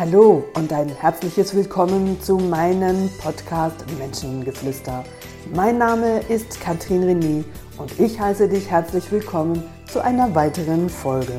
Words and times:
Hallo 0.00 0.46
und 0.54 0.72
ein 0.72 0.88
herzliches 0.88 1.54
Willkommen 1.54 2.18
zu 2.22 2.38
meinem 2.38 3.10
Podcast 3.20 3.84
Menschengeflüster. 3.98 5.04
Mein 5.54 5.76
Name 5.76 6.20
ist 6.20 6.58
Katrin 6.58 7.02
René 7.02 7.44
und 7.76 8.00
ich 8.00 8.18
heiße 8.18 8.48
dich 8.48 8.70
herzlich 8.70 9.12
willkommen 9.12 9.62
zu 9.92 10.02
einer 10.02 10.34
weiteren 10.34 10.88
Folge. 10.88 11.34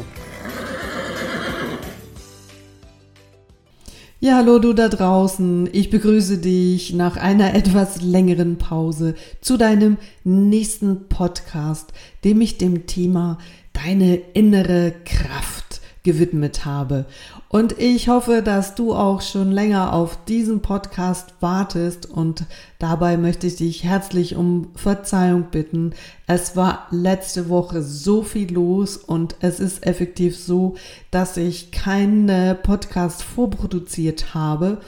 Ja, 4.19 4.35
hallo 4.35 4.59
du 4.59 4.73
da 4.73 4.89
draußen. 4.89 5.67
Ich 5.73 5.89
begrüße 5.89 6.37
dich 6.37 6.93
nach 6.93 7.17
einer 7.17 7.55
etwas 7.55 8.03
längeren 8.03 8.59
Pause 8.59 9.15
zu 9.41 9.57
deinem 9.57 9.97
nächsten 10.23 11.07
Podcast, 11.09 11.93
dem 12.23 12.41
ich 12.41 12.59
dem 12.59 12.85
Thema 12.85 13.39
deine 13.73 14.17
innere 14.17 14.93
Kraft 15.03 15.60
gewidmet 16.03 16.65
habe. 16.65 17.05
Und 17.47 17.77
ich 17.77 18.07
hoffe, 18.07 18.41
dass 18.41 18.75
du 18.75 18.93
auch 18.93 19.21
schon 19.21 19.51
länger 19.51 19.93
auf 19.93 20.17
diesen 20.25 20.61
Podcast 20.61 21.35
wartest 21.41 22.09
und 22.09 22.45
dabei 22.79 23.17
möchte 23.17 23.47
ich 23.47 23.57
dich 23.57 23.83
herzlich 23.83 24.35
um 24.35 24.69
Verzeihung 24.75 25.45
bitten. 25.51 25.93
Es 26.25 26.55
war 26.55 26.87
letzte 26.89 27.49
Woche 27.49 27.83
so 27.83 28.23
viel 28.23 28.51
los 28.51 28.97
und 28.97 29.35
es 29.41 29.59
ist 29.59 29.85
effektiv 29.85 30.37
so, 30.37 30.75
dass 31.11 31.37
ich 31.37 31.71
keine 31.71 32.55
Podcast 32.55 33.21
vorproduziert 33.21 34.33
habe 34.33 34.79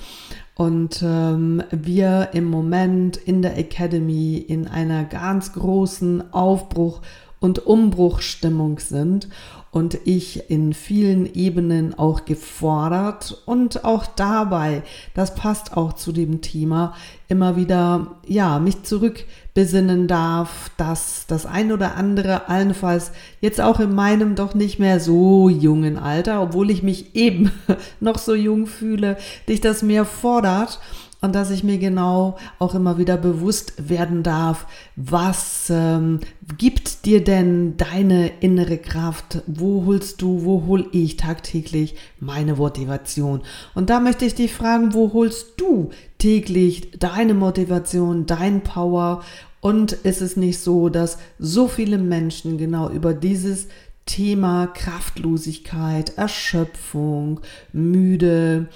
und 0.55 1.03
ähm, 1.03 1.63
wir 1.71 2.29
im 2.33 2.45
Moment 2.45 3.17
in 3.17 3.41
der 3.41 3.57
Academy 3.57 4.37
in 4.37 4.67
einer 4.67 5.03
ganz 5.03 5.53
großen 5.53 6.33
Aufbruch 6.33 7.01
und 7.39 7.65
Umbruchstimmung 7.65 8.79
sind 8.79 9.27
und 9.73 9.97
ich 10.05 10.51
in 10.51 10.73
vielen 10.73 11.33
Ebenen 11.33 11.97
auch 11.97 12.25
gefordert 12.25 13.41
und 13.47 13.83
auch 13.83 14.05
dabei, 14.05 14.83
das 15.15 15.33
passt 15.33 15.75
auch 15.75 15.93
zu 15.93 16.11
dem 16.11 16.41
Thema, 16.41 16.93
immer 17.27 17.55
wieder, 17.55 18.19
ja, 18.27 18.59
mich 18.59 18.83
zurückbesinnen 18.83 20.07
darf, 20.07 20.69
dass 20.77 21.25
das 21.25 21.47
ein 21.47 21.71
oder 21.71 21.95
andere 21.95 22.49
allenfalls 22.49 23.13
jetzt 23.41 23.59
auch 23.61 23.79
in 23.79 23.95
meinem 23.95 24.35
doch 24.35 24.53
nicht 24.53 24.77
mehr 24.77 24.99
so 24.99 25.49
jungen 25.49 25.97
Alter, 25.97 26.43
obwohl 26.43 26.69
ich 26.69 26.83
mich 26.83 27.15
eben 27.15 27.51
noch 27.99 28.19
so 28.19 28.35
jung 28.35 28.67
fühle, 28.67 29.17
dich 29.49 29.59
das 29.59 29.81
mehr 29.81 30.05
fordert 30.05 30.79
und 31.23 31.33
dass 31.33 31.51
ich 31.51 31.63
mir 31.63 31.77
genau 31.77 32.35
auch 32.59 32.75
immer 32.75 32.97
wieder 32.97 33.15
bewusst 33.15 33.89
werden 33.89 34.23
darf, 34.23 34.67
was 34.97 35.69
ähm, 35.69 36.19
gibt 36.57 37.05
dir 37.05 37.23
denn 37.23 37.77
deine 37.77 38.27
innere 38.41 38.77
Kraft? 38.77 39.41
Wo 39.47 39.85
holst 39.85 40.21
du, 40.21 40.43
wo 40.43 40.65
hol 40.67 40.85
ich 40.91 41.15
tagtäglich 41.15 41.95
meine 42.19 42.55
Motivation? 42.55 43.39
Und 43.73 43.89
da 43.89 44.01
möchte 44.01 44.25
ich 44.25 44.35
dich 44.35 44.53
fragen, 44.53 44.93
wo 44.93 45.13
holst 45.13 45.53
du 45.55 45.91
täglich 46.17 46.91
deine 46.99 47.33
Motivation, 47.33 48.25
dein 48.25 48.59
Power? 48.59 49.23
Und 49.61 49.93
ist 49.93 50.21
es 50.21 50.35
nicht 50.35 50.59
so, 50.59 50.89
dass 50.89 51.19
so 51.39 51.69
viele 51.69 51.99
Menschen 51.99 52.57
genau 52.57 52.89
über 52.89 53.13
dieses 53.13 53.69
Thema 54.05 54.67
Kraftlosigkeit, 54.67 56.17
Erschöpfung, 56.17 57.39
müde, 57.71 58.67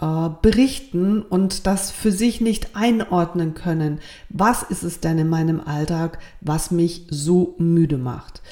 äh, 0.00 0.28
berichten 0.42 1.22
und 1.22 1.66
das 1.66 1.90
für 1.90 2.12
sich 2.12 2.40
nicht 2.40 2.74
einordnen 2.74 3.54
können. 3.54 4.00
Was 4.28 4.62
ist 4.62 4.82
es 4.82 5.00
denn 5.00 5.18
in 5.18 5.28
meinem 5.28 5.60
Alltag, 5.60 6.18
was 6.40 6.70
mich 6.70 7.06
so 7.10 7.54
müde 7.58 7.98
macht? 7.98 8.42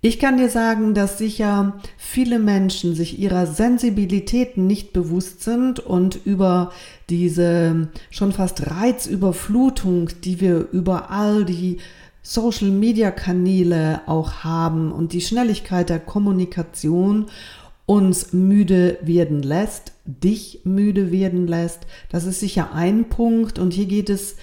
Ich 0.00 0.20
kann 0.20 0.36
dir 0.38 0.48
sagen, 0.48 0.94
dass 0.94 1.18
sicher 1.18 1.80
viele 1.96 2.38
Menschen 2.38 2.94
sich 2.94 3.18
ihrer 3.18 3.46
Sensibilitäten 3.46 4.66
nicht 4.66 4.92
bewusst 4.92 5.42
sind 5.42 5.80
und 5.80 6.24
über 6.24 6.70
diese 7.10 7.88
schon 8.08 8.32
fast 8.32 8.70
Reizüberflutung, 8.70 10.10
die 10.22 10.40
wir 10.40 10.68
über 10.70 11.10
all 11.10 11.44
die 11.44 11.78
Social 12.22 12.68
Media 12.68 13.10
Kanäle 13.10 14.02
auch 14.06 14.44
haben 14.44 14.92
und 14.92 15.12
die 15.12 15.20
Schnelligkeit 15.20 15.88
der 15.88 15.98
Kommunikation 15.98 17.26
uns 17.88 18.34
müde 18.34 18.98
werden 19.00 19.42
lässt, 19.42 19.92
dich 20.04 20.60
müde 20.64 21.10
werden 21.10 21.46
lässt. 21.46 21.86
Das 22.10 22.26
ist 22.26 22.38
sicher 22.38 22.74
ein 22.74 23.08
Punkt 23.08 23.58
und 23.58 23.72
hier 23.72 23.86
geht 23.86 24.10
es 24.10 24.36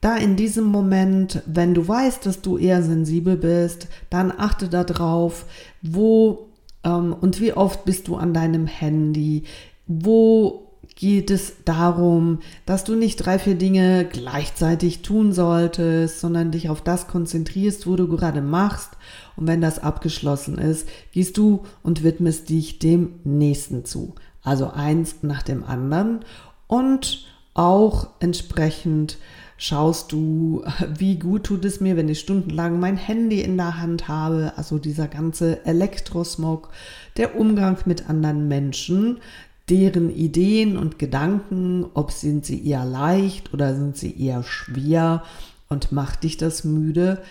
da 0.00 0.16
in 0.16 0.36
diesem 0.36 0.66
Moment, 0.66 1.42
wenn 1.46 1.74
du 1.74 1.86
weißt, 1.86 2.24
dass 2.24 2.42
du 2.42 2.58
eher 2.58 2.80
sensibel 2.84 3.36
bist, 3.36 3.88
dann 4.08 4.30
achte 4.30 4.68
darauf, 4.68 5.46
wo 5.82 6.46
ähm, 6.84 7.12
und 7.20 7.40
wie 7.40 7.52
oft 7.54 7.84
bist 7.84 8.06
du 8.06 8.14
an 8.14 8.32
deinem 8.32 8.68
Handy, 8.68 9.44
wo 9.88 10.71
geht 11.02 11.32
es 11.32 11.54
darum, 11.64 12.38
dass 12.64 12.84
du 12.84 12.94
nicht 12.94 13.16
drei, 13.16 13.40
vier 13.40 13.56
Dinge 13.56 14.04
gleichzeitig 14.04 15.02
tun 15.02 15.32
solltest, 15.32 16.20
sondern 16.20 16.52
dich 16.52 16.68
auf 16.68 16.80
das 16.80 17.08
konzentrierst, 17.08 17.88
wo 17.88 17.96
du 17.96 18.06
gerade 18.06 18.40
machst. 18.40 18.90
Und 19.34 19.48
wenn 19.48 19.60
das 19.60 19.80
abgeschlossen 19.80 20.58
ist, 20.58 20.88
gehst 21.10 21.36
du 21.38 21.64
und 21.82 22.04
widmest 22.04 22.50
dich 22.50 22.78
dem 22.78 23.14
nächsten 23.24 23.84
zu. 23.84 24.14
Also 24.44 24.70
eins 24.70 25.16
nach 25.22 25.42
dem 25.42 25.64
anderen. 25.64 26.20
Und 26.68 27.26
auch 27.52 28.10
entsprechend 28.20 29.18
schaust 29.56 30.12
du, 30.12 30.62
wie 30.96 31.18
gut 31.18 31.42
tut 31.42 31.64
es 31.64 31.80
mir, 31.80 31.96
wenn 31.96 32.10
ich 32.10 32.20
stundenlang 32.20 32.78
mein 32.78 32.96
Handy 32.96 33.40
in 33.40 33.56
der 33.56 33.80
Hand 33.80 34.06
habe, 34.06 34.52
also 34.54 34.78
dieser 34.78 35.08
ganze 35.08 35.66
Elektrosmog, 35.66 36.68
der 37.16 37.36
Umgang 37.36 37.76
mit 37.86 38.08
anderen 38.08 38.46
Menschen, 38.46 39.18
deren 39.68 40.10
Ideen 40.14 40.76
und 40.76 40.98
Gedanken, 40.98 41.86
ob 41.94 42.10
sind 42.10 42.44
sie 42.44 42.66
eher 42.66 42.84
leicht 42.84 43.54
oder 43.54 43.74
sind 43.74 43.96
sie 43.96 44.20
eher 44.20 44.42
schwer 44.42 45.22
und 45.68 45.92
macht 45.92 46.24
dich 46.24 46.36
das 46.36 46.64
müde. 46.64 47.22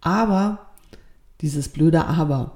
Aber, 0.00 0.70
dieses 1.40 1.68
blöde 1.68 2.06
Aber, 2.06 2.52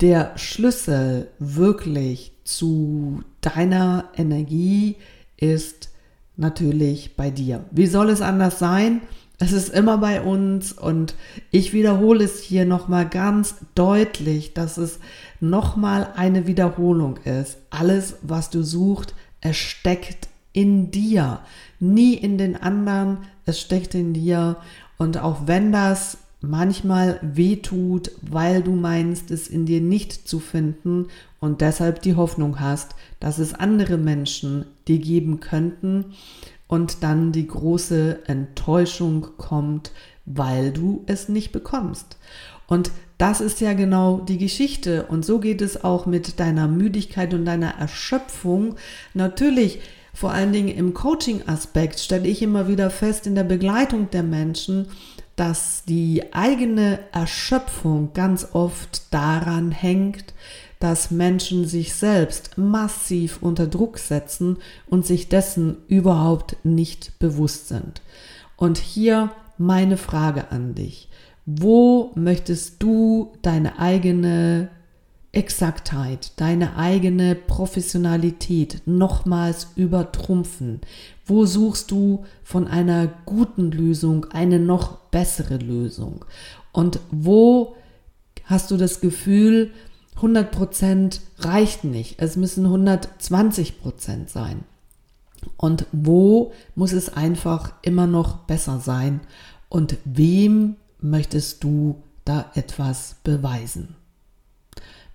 der 0.00 0.36
Schlüssel 0.36 1.28
wirklich 1.38 2.32
zu 2.44 3.22
deiner 3.40 4.10
Energie 4.16 4.96
ist 5.36 5.90
natürlich 6.36 7.16
bei 7.16 7.30
dir. 7.30 7.64
Wie 7.70 7.86
soll 7.86 8.10
es 8.10 8.20
anders 8.20 8.58
sein? 8.58 9.02
Es 9.38 9.52
ist 9.52 9.70
immer 9.70 9.98
bei 9.98 10.22
uns 10.22 10.72
und 10.72 11.14
ich 11.50 11.72
wiederhole 11.72 12.24
es 12.24 12.40
hier 12.40 12.64
nochmal 12.64 13.08
ganz 13.08 13.56
deutlich, 13.74 14.54
dass 14.54 14.78
es 14.78 15.00
nochmal 15.40 16.08
eine 16.14 16.46
Wiederholung 16.46 17.16
ist. 17.24 17.58
Alles, 17.70 18.16
was 18.22 18.50
du 18.50 18.62
suchst, 18.62 19.14
es 19.40 19.56
steckt 19.56 20.28
in 20.52 20.92
dir, 20.92 21.40
nie 21.80 22.14
in 22.14 22.38
den 22.38 22.56
anderen, 22.56 23.18
es 23.44 23.60
steckt 23.60 23.94
in 23.96 24.14
dir. 24.14 24.56
Und 24.98 25.18
auch 25.18 25.46
wenn 25.46 25.72
das 25.72 26.18
manchmal 26.40 27.18
wehtut, 27.22 28.12
weil 28.22 28.62
du 28.62 28.72
meinst, 28.72 29.32
es 29.32 29.48
in 29.48 29.66
dir 29.66 29.80
nicht 29.80 30.28
zu 30.28 30.38
finden 30.38 31.08
und 31.40 31.60
deshalb 31.60 32.02
die 32.02 32.14
Hoffnung 32.14 32.60
hast, 32.60 32.94
dass 33.18 33.38
es 33.38 33.52
andere 33.52 33.96
Menschen 33.96 34.66
dir 34.86 34.98
geben 34.98 35.40
könnten 35.40 36.14
und 36.66 37.02
dann 37.02 37.32
die 37.32 37.46
große 37.46 38.20
Enttäuschung 38.26 39.28
kommt, 39.36 39.92
weil 40.24 40.72
du 40.72 41.04
es 41.06 41.28
nicht 41.28 41.52
bekommst. 41.52 42.16
Und 42.66 42.90
das 43.18 43.40
ist 43.40 43.60
ja 43.60 43.74
genau 43.74 44.18
die 44.18 44.38
Geschichte. 44.38 45.04
Und 45.06 45.24
so 45.24 45.38
geht 45.38 45.62
es 45.62 45.84
auch 45.84 46.06
mit 46.06 46.40
deiner 46.40 46.66
Müdigkeit 46.66 47.34
und 47.34 47.44
deiner 47.44 47.74
Erschöpfung. 47.78 48.76
Natürlich, 49.12 49.80
vor 50.12 50.32
allen 50.32 50.52
Dingen 50.52 50.68
im 50.68 50.94
Coaching-Aspekt, 50.94 52.00
stelle 52.00 52.26
ich 52.26 52.42
immer 52.42 52.68
wieder 52.68 52.90
fest 52.90 53.26
in 53.26 53.34
der 53.34 53.44
Begleitung 53.44 54.10
der 54.10 54.22
Menschen, 54.22 54.88
dass 55.36 55.84
die 55.84 56.32
eigene 56.32 57.00
Erschöpfung 57.12 58.12
ganz 58.14 58.48
oft 58.52 59.12
daran 59.12 59.72
hängt, 59.72 60.32
dass 60.84 61.10
Menschen 61.10 61.66
sich 61.66 61.94
selbst 61.94 62.58
massiv 62.58 63.38
unter 63.40 63.66
Druck 63.66 63.96
setzen 63.96 64.58
und 64.86 65.06
sich 65.06 65.30
dessen 65.30 65.78
überhaupt 65.88 66.56
nicht 66.62 67.18
bewusst 67.18 67.68
sind. 67.68 68.02
Und 68.58 68.76
hier 68.76 69.30
meine 69.56 69.96
Frage 69.96 70.50
an 70.50 70.74
dich. 70.74 71.08
Wo 71.46 72.12
möchtest 72.16 72.82
du 72.82 73.32
deine 73.40 73.78
eigene 73.78 74.68
Exaktheit, 75.32 76.32
deine 76.36 76.76
eigene 76.76 77.34
Professionalität 77.34 78.82
nochmals 78.84 79.68
übertrumpfen? 79.76 80.82
Wo 81.24 81.46
suchst 81.46 81.92
du 81.92 82.26
von 82.42 82.68
einer 82.68 83.08
guten 83.24 83.70
Lösung 83.70 84.26
eine 84.32 84.58
noch 84.58 84.98
bessere 85.10 85.56
Lösung? 85.56 86.26
Und 86.72 87.00
wo 87.10 87.74
hast 88.44 88.70
du 88.70 88.76
das 88.76 89.00
Gefühl, 89.00 89.70
100% 90.20 91.20
reicht 91.38 91.84
nicht, 91.84 92.20
es 92.20 92.36
müssen 92.36 92.66
120% 92.66 94.28
sein? 94.28 94.64
Und 95.56 95.86
wo 95.92 96.52
muss 96.74 96.92
es 96.92 97.12
einfach 97.12 97.72
immer 97.82 98.06
noch 98.06 98.38
besser 98.38 98.80
sein? 98.80 99.20
Und 99.68 99.96
wem 100.04 100.76
möchtest 101.00 101.62
du 101.64 102.02
da 102.24 102.50
etwas 102.54 103.16
beweisen? 103.24 103.96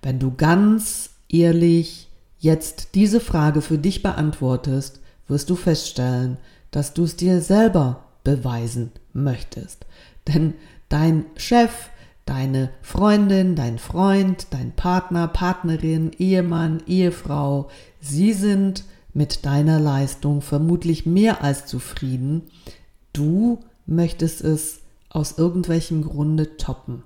Wenn 0.02 0.18
du 0.18 0.34
ganz 0.34 1.10
ehrlich 1.28 2.08
jetzt 2.38 2.94
diese 2.94 3.20
Frage 3.20 3.60
für 3.60 3.78
dich 3.78 4.02
beantwortest, 4.02 5.00
wirst 5.28 5.50
du 5.50 5.56
feststellen, 5.56 6.38
dass 6.70 6.94
du 6.94 7.04
es 7.04 7.16
dir 7.16 7.40
selber 7.40 8.04
beweisen 8.24 8.92
möchtest. 9.12 9.86
Denn 10.26 10.54
dein 10.88 11.24
Chef, 11.36 11.90
deine 12.26 12.70
Freundin, 12.82 13.56
dein 13.56 13.78
Freund, 13.78 14.48
dein 14.50 14.72
Partner, 14.72 15.28
Partnerin, 15.28 16.12
Ehemann, 16.18 16.82
Ehefrau, 16.86 17.68
sie 18.00 18.32
sind 18.32 18.84
mit 19.12 19.44
deiner 19.44 19.80
Leistung 19.80 20.40
vermutlich 20.40 21.06
mehr 21.06 21.42
als 21.42 21.66
zufrieden. 21.66 22.42
Du 23.12 23.60
möchtest 23.86 24.42
es 24.42 24.80
aus 25.08 25.38
irgendwelchem 25.38 26.02
Grunde 26.02 26.56
toppen. 26.56 27.02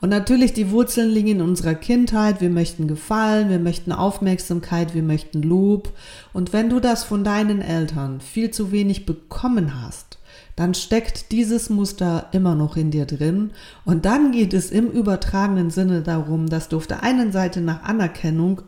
Und 0.00 0.10
natürlich, 0.10 0.52
die 0.52 0.70
Wurzeln 0.70 1.08
liegen 1.08 1.28
in 1.28 1.40
unserer 1.40 1.74
Kindheit. 1.74 2.40
Wir 2.40 2.50
möchten 2.50 2.88
Gefallen, 2.88 3.48
wir 3.48 3.60
möchten 3.60 3.92
Aufmerksamkeit, 3.92 4.92
wir 4.92 5.02
möchten 5.02 5.42
Lob. 5.42 5.92
Und 6.32 6.52
wenn 6.52 6.68
du 6.68 6.80
das 6.80 7.04
von 7.04 7.24
deinen 7.24 7.62
Eltern 7.62 8.20
viel 8.20 8.50
zu 8.50 8.70
wenig 8.70 9.06
bekommen 9.06 9.80
hast, 9.80 10.18
dann 10.56 10.74
steckt 10.74 11.32
dieses 11.32 11.68
Muster 11.68 12.28
immer 12.32 12.54
noch 12.54 12.76
in 12.76 12.90
dir 12.90 13.06
drin. 13.06 13.50
Und 13.84 14.04
dann 14.04 14.30
geht 14.30 14.54
es 14.54 14.70
im 14.70 14.90
übertragenen 14.90 15.70
Sinne 15.70 16.02
darum, 16.02 16.48
dass 16.48 16.68
du 16.68 16.76
auf 16.76 16.86
der 16.86 17.02
einen 17.02 17.32
Seite 17.32 17.60
nach 17.60 17.82
Anerkennung 17.82 18.62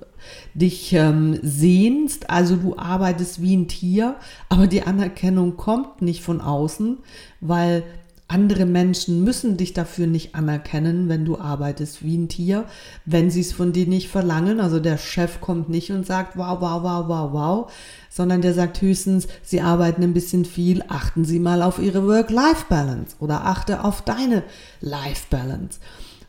dich 0.54 0.92
ähm, 0.92 1.38
sehnst, 1.42 2.30
also 2.30 2.56
du 2.56 2.76
arbeitest 2.76 3.40
wie 3.40 3.56
ein 3.56 3.68
Tier, 3.68 4.16
aber 4.48 4.66
die 4.66 4.82
Anerkennung 4.82 5.56
kommt 5.56 6.02
nicht 6.02 6.22
von 6.22 6.40
außen, 6.40 6.98
weil 7.40 7.84
andere 8.28 8.66
Menschen 8.66 9.22
müssen 9.22 9.56
dich 9.56 9.72
dafür 9.72 10.08
nicht 10.08 10.34
anerkennen, 10.34 11.08
wenn 11.08 11.24
du 11.24 11.38
arbeitest 11.38 12.02
wie 12.02 12.16
ein 12.16 12.28
Tier, 12.28 12.64
wenn 13.04 13.30
sie 13.30 13.40
es 13.40 13.52
von 13.52 13.72
dir 13.72 13.86
nicht 13.86 14.08
verlangen. 14.08 14.58
Also 14.58 14.80
der 14.80 14.98
Chef 14.98 15.40
kommt 15.40 15.68
nicht 15.68 15.92
und 15.92 16.04
sagt, 16.04 16.36
wow, 16.36 16.60
wow, 16.60 16.82
wow, 16.82 17.08
wow, 17.08 17.32
wow, 17.32 17.72
sondern 18.10 18.42
der 18.42 18.52
sagt 18.52 18.82
höchstens, 18.82 19.28
sie 19.42 19.60
arbeiten 19.60 20.02
ein 20.02 20.12
bisschen 20.12 20.44
viel, 20.44 20.82
achten 20.88 21.24
Sie 21.24 21.38
mal 21.38 21.62
auf 21.62 21.78
Ihre 21.78 22.04
Work-Life-Balance 22.06 23.16
oder 23.20 23.46
achte 23.46 23.84
auf 23.84 24.02
deine 24.02 24.42
Life-Balance, 24.80 25.78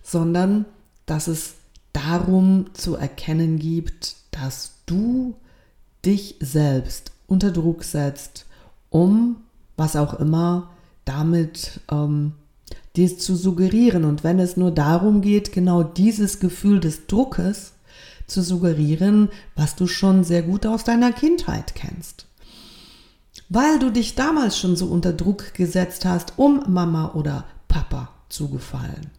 sondern 0.04 0.66
dass 1.08 1.28
es 1.28 1.56
darum 1.94 2.68
zu 2.74 2.96
erkennen 2.96 3.58
gibt, 3.58 4.18
dass 4.30 4.74
du 4.86 5.36
dich 6.06 6.36
selbst 6.40 7.12
unter 7.26 7.50
Druck 7.50 7.84
setzt, 7.84 8.46
um 8.92 9.38
was 9.78 9.96
auch 9.96 10.14
immer 10.20 10.70
damit 11.08 11.82
ähm, 11.92 12.34
dies 12.96 13.20
zu 13.20 13.36
suggerieren. 13.36 14.04
Und 14.04 14.24
wenn 14.24 14.40
es 14.40 14.58
nur 14.58 14.72
darum 14.72 15.22
geht, 15.22 15.52
genau 15.52 15.84
dieses 15.84 16.40
Gefühl 16.40 16.80
des 16.80 17.08
Druckes 17.08 17.74
zu 18.26 18.42
suggerieren, 18.42 19.30
was 19.56 19.76
du 19.76 19.88
schon 19.88 20.24
sehr 20.24 20.42
gut 20.42 20.66
aus 20.66 20.84
deiner 20.84 21.14
Kindheit 21.14 21.76
kennst. 21.76 22.26
Weil 23.50 23.80
du 23.80 23.92
dich 23.92 24.16
damals 24.16 24.58
schon 24.58 24.76
so 24.76 24.88
unter 24.88 25.14
Druck 25.14 25.54
gesetzt 25.54 26.04
hast, 26.04 26.34
um 26.38 26.64
Mama 26.68 27.14
oder 27.14 27.46
Papa 27.68 28.10
zu 28.28 28.50
gefallen. 28.50 29.12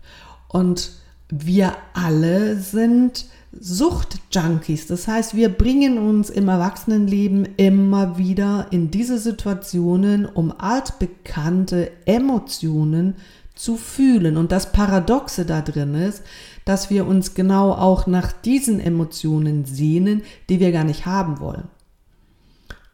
Und 0.48 0.90
wir 1.30 1.74
alle 1.94 2.58
sind 2.58 3.26
Suchtjunkies. 3.52 4.86
Das 4.86 5.08
heißt, 5.08 5.34
wir 5.34 5.48
bringen 5.48 5.98
uns 5.98 6.30
im 6.30 6.48
Erwachsenenleben 6.48 7.48
immer 7.56 8.18
wieder 8.18 8.66
in 8.70 8.90
diese 8.90 9.18
Situationen, 9.18 10.26
um 10.26 10.52
altbekannte 10.58 11.90
Emotionen 12.04 13.16
zu 13.54 13.76
fühlen. 13.76 14.36
Und 14.36 14.52
das 14.52 14.72
Paradoxe 14.72 15.44
da 15.44 15.62
drin 15.62 15.94
ist, 15.94 16.22
dass 16.64 16.90
wir 16.90 17.06
uns 17.06 17.34
genau 17.34 17.72
auch 17.72 18.06
nach 18.06 18.32
diesen 18.32 18.78
Emotionen 18.80 19.64
sehnen, 19.64 20.22
die 20.48 20.60
wir 20.60 20.70
gar 20.70 20.84
nicht 20.84 21.06
haben 21.06 21.40
wollen. 21.40 21.64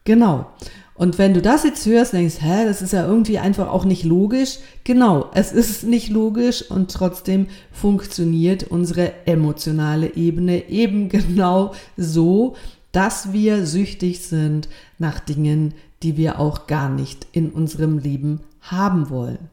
Genau. 0.05 0.47
Und 0.95 1.17
wenn 1.17 1.33
du 1.33 1.41
das 1.41 1.65
jetzt 1.65 1.85
hörst, 1.85 2.13
denkst, 2.13 2.37
hä, 2.39 2.65
das 2.65 2.81
ist 2.81 2.93
ja 2.93 3.05
irgendwie 3.05 3.37
einfach 3.37 3.67
auch 3.67 3.83
nicht 3.83 4.05
logisch. 4.05 4.59
Genau, 4.85 5.29
es 5.33 5.51
ist 5.51 5.83
nicht 5.83 6.09
logisch 6.09 6.69
und 6.71 6.89
trotzdem 6.89 7.47
funktioniert 7.71 8.63
unsere 8.63 9.27
emotionale 9.27 10.15
Ebene 10.15 10.69
eben 10.69 11.09
genau 11.09 11.73
so, 11.97 12.55
dass 12.93 13.33
wir 13.33 13.65
süchtig 13.65 14.21
sind 14.21 14.69
nach 14.97 15.19
Dingen, 15.19 15.73
die 16.01 16.15
wir 16.15 16.39
auch 16.39 16.65
gar 16.65 16.87
nicht 16.87 17.27
in 17.33 17.49
unserem 17.49 17.97
Leben 17.97 18.39
haben 18.61 19.09
wollen. 19.09 19.49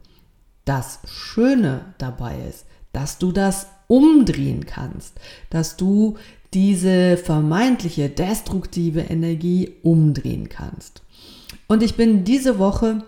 Das 0.63 0.99
Schöne 1.05 1.81
dabei 1.97 2.37
ist, 2.47 2.65
dass 2.93 3.17
du 3.17 3.33
das 3.33 3.67
umdrehen 3.87 4.65
kannst, 4.65 5.19
dass 5.49 5.75
du 5.75 6.15
diese 6.53 7.17
vermeintliche 7.17 8.09
destruktive 8.09 9.01
Energie 9.01 9.71
umdrehen 9.81 10.49
kannst. 10.49 11.01
Und 11.67 11.83
ich 11.83 11.95
bin 11.95 12.23
diese 12.23 12.59
Woche 12.59 13.03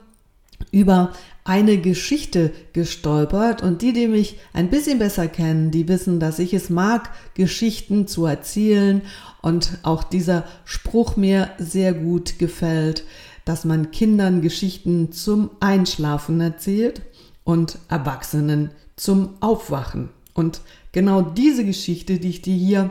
über 0.72 1.12
eine 1.44 1.78
Geschichte 1.78 2.52
gestolpert 2.74 3.62
und 3.62 3.82
die, 3.82 3.94
die 3.94 4.08
mich 4.08 4.40
ein 4.54 4.70
bisschen 4.70 4.98
besser 4.98 5.28
kennen, 5.28 5.70
die 5.70 5.88
wissen, 5.88 6.20
dass 6.20 6.40
ich 6.40 6.54
es 6.54 6.70
mag, 6.70 7.12
Geschichten 7.36 8.08
zu 8.08 8.26
erzählen 8.26 9.04
und 9.42 9.78
auch 9.84 10.04
dieser 10.04 10.46
Spruch 10.64 11.18
mir 11.18 11.52
sehr 11.60 11.94
gut 11.94 12.40
gefällt, 12.40 13.04
dass 13.46 13.64
man 13.64 13.92
Kindern 13.92 14.42
Geschichten 14.42 15.12
zum 15.12 15.52
Einschlafen 15.60 16.42
erzählt 16.42 17.04
und 17.44 17.78
Erwachsenen 17.90 18.72
zum 18.96 19.36
Aufwachen. 19.40 20.10
Und 20.34 20.62
genau 20.92 21.22
diese 21.22 21.64
Geschichte, 21.64 22.18
die 22.18 22.30
ich 22.30 22.42
dir 22.42 22.56
hier 22.56 22.90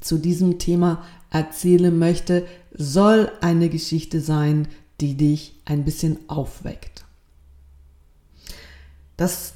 zu 0.00 0.18
diesem 0.18 0.58
Thema 0.58 1.04
erzählen 1.30 1.96
möchte, 1.96 2.46
soll 2.72 3.30
eine 3.40 3.68
Geschichte 3.68 4.20
sein, 4.20 4.68
die 5.00 5.16
dich 5.16 5.54
ein 5.64 5.84
bisschen 5.84 6.18
aufweckt. 6.28 7.04
Das 9.16 9.54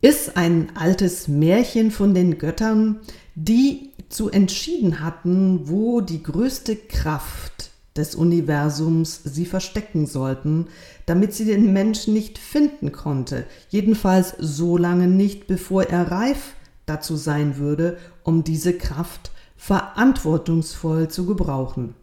ist 0.00 0.36
ein 0.36 0.76
altes 0.76 1.28
Märchen 1.28 1.90
von 1.90 2.14
den 2.14 2.38
Göttern, 2.38 3.00
die 3.34 3.90
zu 4.08 4.30
entschieden 4.30 5.00
hatten, 5.00 5.68
wo 5.68 6.00
die 6.00 6.22
größte 6.22 6.76
Kraft 6.76 7.70
des 7.96 8.14
Universums 8.14 9.20
sie 9.24 9.46
verstecken 9.46 10.06
sollten, 10.06 10.66
damit 11.06 11.32
sie 11.32 11.44
den 11.44 11.72
Menschen 11.72 12.12
nicht 12.12 12.38
finden 12.38 12.92
konnte, 12.92 13.46
jedenfalls 13.70 14.34
so 14.38 14.76
lange 14.76 15.06
nicht, 15.06 15.46
bevor 15.46 15.84
er 15.84 16.10
reif 16.10 16.54
dazu 16.86 17.16
sein 17.16 17.56
würde, 17.56 17.98
um 18.24 18.44
diese 18.44 18.76
Kraft 18.76 19.30
verantwortungsvoll 19.56 21.08
zu 21.08 21.26
gebrauchen. 21.26 21.94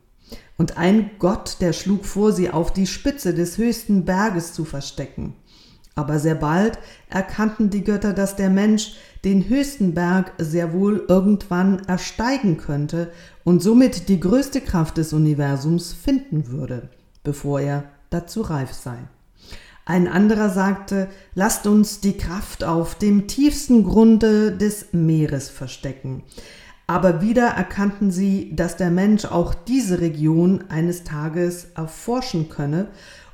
Und 0.58 0.77
ein 0.77 1.12
Gott, 1.20 1.58
der 1.60 1.74
schlug 1.74 2.05
vor, 2.05 2.31
sie 2.31 2.50
auf 2.50 2.72
die 2.72 2.88
Spitze 2.88 3.34
des 3.34 3.58
höchsten 3.58 4.05
Berges 4.05 4.53
zu 4.53 4.65
verstecken. 4.65 5.36
Aber 5.96 6.20
sehr 6.20 6.36
bald 6.36 6.79
erkannten 7.10 7.70
die 7.70 7.84
Götter, 7.84 8.13
dass 8.13 8.36
der 8.36 8.50
Mensch 8.50 8.96
den 9.24 9.50
höchsten 9.50 9.93
Berg 9.93 10.34
sehr 10.38 10.74
wohl 10.74 11.05
irgendwann 11.08 11.79
ersteigen 11.86 12.58
könnte 12.58 13.12
und 13.43 13.62
somit 13.62 14.08
die 14.08 14.20
größte 14.20 14.62
Kraft 14.62 14.98
des 14.98 15.13
Universums 15.13 15.93
finden 15.93 16.48
würde, 16.48 16.89
bevor 17.24 17.60
er 17.60 17.84
dazu 18.10 18.41
reif 18.41 18.72
sei. 18.72 18.98
Ein 19.86 20.08
anderer 20.08 20.50
sagte, 20.50 21.10
lasst 21.36 21.67
uns 21.67 22.00
die 22.00 22.17
Kraft 22.17 22.63
auf 22.63 22.96
dem 22.96 23.27
tiefsten 23.27 23.84
Grunde 23.84 24.55
des 24.55 24.93
Meeres 24.93 25.50
verstecken. 25.50 26.24
Aber 26.91 27.21
wieder 27.21 27.48
erkannten 27.48 28.12
sie, 28.12 28.53
dass 28.53 28.75
der 28.75 28.91
Mensch 28.91 29.24
auch 29.24 29.53
diese 29.53 30.01
Region 30.01 30.65
eines 30.67 31.05
Tages 31.05 31.67
erforschen 31.74 32.50
könne 32.50 32.88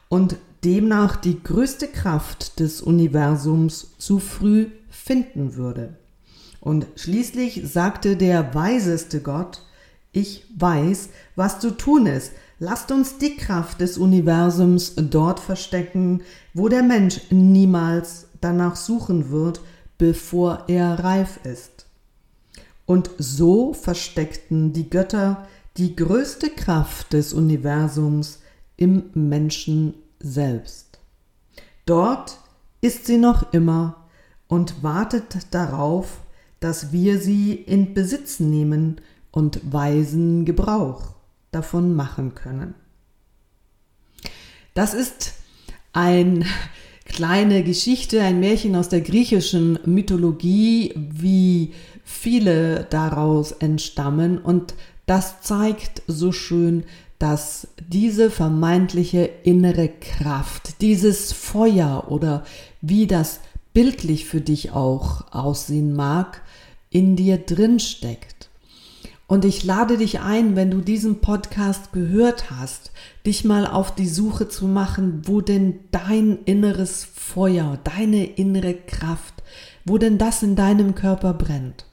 und 0.09 0.35
demnach 0.63 1.15
die 1.15 1.41
größte 1.41 1.87
Kraft 1.87 2.59
des 2.59 2.83
Universums 2.83 3.95
zu 3.97 4.19
früh 4.19 4.67
finden 4.91 5.55
würde. 5.55 5.95
Und 6.61 6.85
schließlich 6.97 7.63
sagte 7.65 8.15
der 8.15 8.53
weiseste 8.53 9.21
Gott, 9.21 9.63
ich 10.11 10.45
weiß, 10.55 11.09
was 11.35 11.59
zu 11.59 11.71
tun 11.71 12.05
ist. 12.05 12.33
Lasst 12.59 12.91
uns 12.91 13.17
die 13.17 13.37
Kraft 13.37 13.81
des 13.81 13.97
Universums 13.97 14.93
dort 14.97 15.39
verstecken, 15.39 16.21
wo 16.53 16.69
der 16.69 16.83
Mensch 16.83 17.21
niemals 17.31 18.27
danach 18.39 18.75
suchen 18.75 19.31
wird, 19.31 19.61
bevor 19.97 20.65
er 20.67 21.03
reif 21.03 21.39
ist. 21.43 21.76
Und 22.87 23.11
so 23.19 23.73
versteckten 23.73 24.73
die 24.73 24.89
Götter 24.89 25.45
die 25.75 25.95
größte 25.95 26.49
Kraft 26.49 27.13
des 27.13 27.33
Universums 27.33 28.39
im 28.77 29.11
Menschen 29.13 29.93
selbst. 30.19 30.97
Dort 31.85 32.39
ist 32.81 33.05
sie 33.05 33.17
noch 33.17 33.53
immer 33.53 34.07
und 34.47 34.81
wartet 34.83 35.53
darauf, 35.53 36.21
dass 36.61 36.91
wir 36.93 37.19
sie 37.19 37.53
in 37.53 37.93
Besitz 37.93 38.39
nehmen 38.39 39.01
und 39.31 39.71
weisen 39.71 40.45
Gebrauch 40.45 41.13
davon 41.51 41.93
machen 41.93 42.35
können. 42.35 42.73
Das 44.73 44.93
ist 44.93 45.33
eine 45.91 46.45
kleine 47.07 47.63
Geschichte, 47.63 48.21
ein 48.21 48.39
Märchen 48.39 48.75
aus 48.75 48.89
der 48.89 49.01
griechischen 49.01 49.79
Mythologie, 49.85 50.93
wie 50.95 51.73
viele 52.03 52.85
daraus 52.89 53.51
entstammen 53.51 54.37
und 54.37 54.75
das 55.07 55.41
zeigt 55.41 56.03
so 56.07 56.31
schön, 56.31 56.83
dass 57.17 57.69
diese 57.87 58.29
vermeintliche 58.29 59.29
innere 59.43 59.89
Kraft, 59.89 60.81
dieses 60.81 61.33
Feuer 61.33 62.05
oder 62.09 62.45
wie 62.81 63.07
das 63.07 63.39
bildlich 63.73 64.25
für 64.25 64.41
dich 64.41 64.71
auch 64.71 65.33
aussehen 65.33 65.93
mag, 65.93 66.41
in 66.91 67.15
dir 67.15 67.37
drin 67.37 67.79
steckt. 67.79 68.36
Und 69.27 69.43
ich 69.43 69.65
lade 69.65 69.97
dich 69.97 70.21
ein, 70.21 70.55
wenn 70.55 70.71
du 70.71 70.79
diesen 70.79 71.19
Podcast 71.19 71.91
gehört 71.91 72.49
hast, 72.49 72.93
dich 73.25 73.43
mal 73.43 73.67
auf 73.67 73.93
die 73.93 74.07
Suche 74.07 74.47
zu 74.47 74.67
machen, 74.67 75.21
wo 75.25 75.41
denn 75.41 75.81
dein 75.91 76.39
inneres 76.45 77.03
Feuer, 77.03 77.77
deine 77.83 78.25
innere 78.25 78.73
Kraft, 78.73 79.43
wo 79.83 79.97
denn 79.97 80.17
das 80.17 80.43
in 80.43 80.55
deinem 80.55 80.95
Körper 80.95 81.33
brennt. 81.33 81.86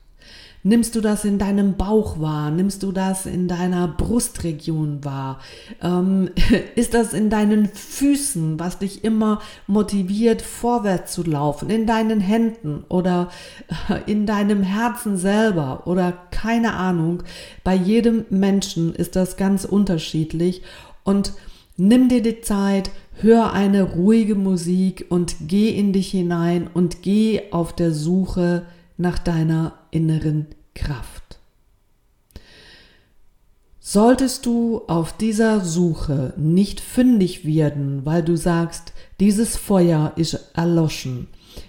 Nimmst 0.66 0.96
du 0.96 1.02
das 1.02 1.26
in 1.26 1.38
deinem 1.38 1.74
Bauch 1.74 2.20
wahr? 2.20 2.50
Nimmst 2.50 2.82
du 2.82 2.90
das 2.90 3.26
in 3.26 3.48
deiner 3.48 3.86
Brustregion 3.86 5.04
wahr? 5.04 5.38
Ähm, 5.82 6.30
ist 6.74 6.94
das 6.94 7.12
in 7.12 7.28
deinen 7.28 7.68
Füßen, 7.68 8.58
was 8.58 8.78
dich 8.78 9.04
immer 9.04 9.42
motiviert, 9.66 10.40
vorwärts 10.40 11.12
zu 11.12 11.22
laufen? 11.22 11.68
In 11.68 11.86
deinen 11.86 12.18
Händen 12.18 12.82
oder 12.88 13.28
in 14.06 14.24
deinem 14.24 14.62
Herzen 14.62 15.18
selber 15.18 15.82
oder 15.86 16.12
keine 16.30 16.72
Ahnung. 16.72 17.22
Bei 17.62 17.74
jedem 17.74 18.24
Menschen 18.30 18.94
ist 18.94 19.16
das 19.16 19.36
ganz 19.36 19.66
unterschiedlich 19.66 20.62
und 21.04 21.34
Nimm 21.76 22.08
dir 22.08 22.22
die 22.22 22.40
Zeit, 22.40 22.92
hör 23.20 23.52
eine 23.52 23.82
ruhige 23.82 24.36
Musik 24.36 25.06
und 25.08 25.34
geh 25.48 25.70
in 25.70 25.92
dich 25.92 26.12
hinein 26.12 26.70
und 26.72 27.02
geh 27.02 27.50
auf 27.50 27.72
der 27.72 27.90
Suche 27.90 28.62
nach 28.96 29.18
deiner 29.18 29.78
inneren 29.90 30.46
Kraft. 30.74 31.38
Solltest 33.80 34.46
du 34.46 34.82
auf 34.86 35.16
dieser 35.16 35.62
Suche 35.62 36.32
nicht 36.36 36.80
fündig 36.80 37.44
werden, 37.44 38.06
weil 38.06 38.22
du 38.22 38.36
sagst, 38.36 38.92
dieses 39.20 39.56
Feuer 39.56 40.12
ist 40.16 40.38
erloschen, 40.54 41.28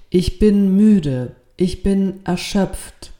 ich 0.10 0.40
bin 0.40 0.76
müde, 0.76 1.36
ich 1.58 1.84
bin 1.84 2.22
erschöpft, 2.24 3.12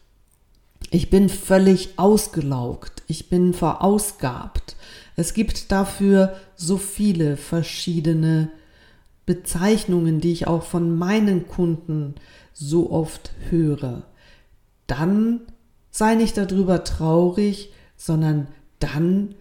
ich 0.92 1.10
bin 1.10 1.28
völlig 1.28 2.00
ausgelaugt, 2.00 3.04
ich 3.08 3.30
bin 3.30 3.54
verausgabt. 3.54 4.78
Es 5.18 5.34
gibt 5.34 5.72
dafür 5.72 6.36
so 6.56 6.78
viele 6.78 7.36
verschiedene 7.36 8.50
Bezeichnungen, 9.26 10.22
die 10.22 10.32
ich 10.32 10.48
auch 10.48 10.64
von 10.64 10.98
meinen 10.98 11.48
Kunden 11.48 12.16
so 12.56 12.90
oft 12.90 13.32
höre 13.52 14.04
dann 14.88 15.42
sei 15.92 16.16
nicht 16.16 16.38
darüber 16.38 16.84
traurig, 16.84 17.72
sondern 17.96 18.48
dann 18.80 19.36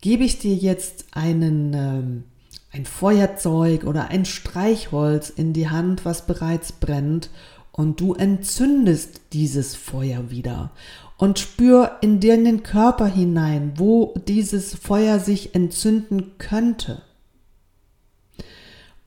gebe 0.00 0.24
ich 0.24 0.38
dir 0.38 0.54
jetzt 0.54 1.06
einen, 1.12 1.74
ähm, 1.74 2.24
ein 2.72 2.86
Feuerzeug 2.86 3.84
oder 3.84 4.08
ein 4.08 4.24
Streichholz 4.24 5.30
in 5.30 5.52
die 5.52 5.68
Hand, 5.68 6.04
was 6.04 6.26
bereits 6.26 6.72
brennt, 6.72 7.30
und 7.72 8.00
du 8.00 8.14
entzündest 8.14 9.20
dieses 9.32 9.76
Feuer 9.76 10.30
wieder 10.30 10.70
und 11.16 11.38
spür 11.38 11.98
in 12.00 12.18
dir 12.18 12.34
in 12.34 12.44
den 12.44 12.62
Körper 12.62 13.06
hinein, 13.06 13.74
wo 13.76 14.12
dieses 14.26 14.74
Feuer 14.74 15.20
sich 15.20 15.54
entzünden 15.54 16.36
könnte. 16.38 17.02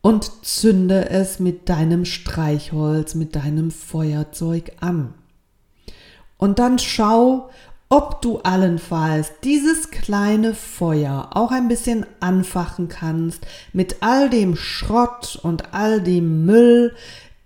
Und 0.04 0.46
zünde 0.46 1.10
es 1.10 1.40
mit 1.40 1.70
deinem 1.70 2.06
Streichholz, 2.06 3.16
mit 3.16 3.36
deinem 3.36 3.72
Feuerzeug 3.72 4.74
an. 4.82 5.16
Und 6.38 6.60
dann 6.60 6.78
schau, 6.78 7.50
ob 7.88 8.22
du 8.22 8.40
allenfalls 8.40 9.32
dieses 9.46 9.92
kleine 9.92 10.56
Feuer 10.56 11.30
auch 11.34 11.52
ein 11.52 11.70
bisschen 11.70 12.06
anfachen 12.20 12.90
kannst 12.90 13.48
mit 13.72 13.98
all 14.02 14.30
dem 14.30 14.58
Schrott 14.58 15.40
und 15.42 15.74
all 15.74 16.02
dem 16.02 16.46
Müll, 16.46 16.94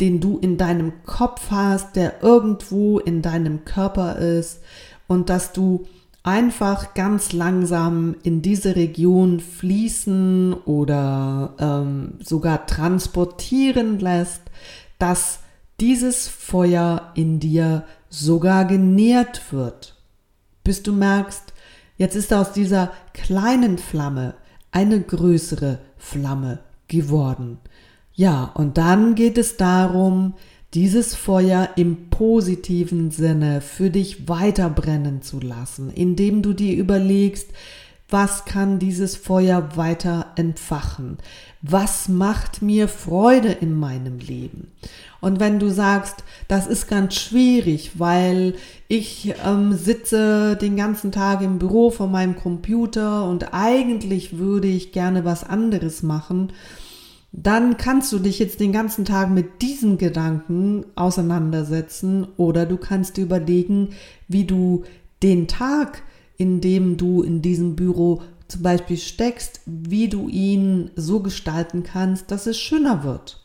den 0.01 0.19
du 0.19 0.39
in 0.39 0.57
deinem 0.57 1.03
Kopf 1.05 1.51
hast, 1.51 1.95
der 1.95 2.23
irgendwo 2.23 2.97
in 2.97 3.21
deinem 3.21 3.65
Körper 3.65 4.15
ist 4.17 4.61
und 5.07 5.29
dass 5.29 5.53
du 5.53 5.85
einfach 6.27 6.93
ganz 6.93 7.31
langsam 7.31 8.17
in 8.21 8.41
diese 8.41 8.75
Region 8.75 9.39
fließen 9.39 10.53
oder 10.65 11.53
ähm, 11.57 12.15
sogar 12.19 12.65
transportieren 12.65 13.97
lässt, 13.99 14.41
dass 14.99 15.39
dieses 15.79 16.27
Feuer 16.27 17.13
in 17.15 17.39
dir 17.39 17.85
sogar 18.09 18.65
genährt 18.65 19.53
wird, 19.53 19.95
bis 20.65 20.83
du 20.83 20.91
merkst, 20.91 21.53
jetzt 21.95 22.17
ist 22.17 22.33
aus 22.33 22.51
dieser 22.51 22.91
kleinen 23.13 23.77
Flamme 23.77 24.33
eine 24.71 24.99
größere 24.99 25.79
Flamme 25.95 26.59
geworden. 26.89 27.59
Ja, 28.15 28.51
und 28.53 28.77
dann 28.77 29.15
geht 29.15 29.37
es 29.37 29.55
darum, 29.55 30.33
dieses 30.73 31.15
Feuer 31.15 31.69
im 31.75 32.09
positiven 32.09 33.11
Sinne 33.11 33.61
für 33.61 33.89
dich 33.89 34.27
weiter 34.27 34.69
brennen 34.69 35.21
zu 35.21 35.39
lassen, 35.39 35.91
indem 35.93 36.41
du 36.41 36.53
dir 36.53 36.75
überlegst, 36.75 37.49
was 38.09 38.45
kann 38.45 38.79
dieses 38.79 39.17
Feuer 39.17 39.75
weiter 39.75 40.27
entfachen? 40.37 41.17
Was 41.61 42.07
macht 42.07 42.61
mir 42.61 42.87
Freude 42.87 43.49
in 43.49 43.75
meinem 43.75 44.19
Leben? 44.19 44.71
Und 45.19 45.41
wenn 45.41 45.59
du 45.59 45.69
sagst, 45.69 46.23
das 46.47 46.67
ist 46.67 46.87
ganz 46.87 47.15
schwierig, 47.15 47.99
weil 47.99 48.55
ich 48.87 49.33
ähm, 49.45 49.73
sitze 49.73 50.55
den 50.55 50.77
ganzen 50.77 51.11
Tag 51.11 51.41
im 51.41 51.59
Büro 51.59 51.89
vor 51.89 52.07
meinem 52.07 52.37
Computer 52.37 53.27
und 53.27 53.53
eigentlich 53.53 54.37
würde 54.37 54.69
ich 54.69 54.93
gerne 54.93 55.25
was 55.25 55.43
anderes 55.43 56.01
machen, 56.01 56.53
dann 57.31 57.77
kannst 57.77 58.11
du 58.11 58.19
dich 58.19 58.39
jetzt 58.39 58.59
den 58.59 58.71
ganzen 58.71 59.05
Tag 59.05 59.29
mit 59.29 59.61
diesen 59.61 59.97
Gedanken 59.97 60.85
auseinandersetzen 60.95 62.27
oder 62.37 62.65
du 62.65 62.77
kannst 62.77 63.17
dir 63.17 63.23
überlegen, 63.23 63.89
wie 64.27 64.45
du 64.45 64.83
den 65.21 65.47
Tag 65.47 66.03
in 66.37 66.61
dem 66.61 66.97
du 66.97 67.23
in 67.23 67.41
diesem 67.41 67.75
Büro 67.75 68.21
zum 68.47 68.61
Beispiel 68.61 68.97
steckst, 68.97 69.61
wie 69.65 70.07
du 70.07 70.29
ihn 70.29 70.91
so 70.95 71.19
gestalten 71.19 71.83
kannst, 71.83 72.31
dass 72.31 72.47
es 72.47 72.57
schöner 72.57 73.03
wird. 73.03 73.43